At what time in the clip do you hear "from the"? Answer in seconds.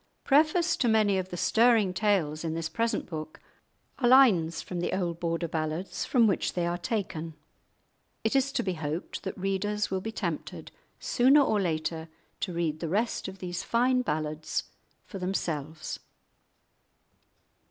4.59-4.93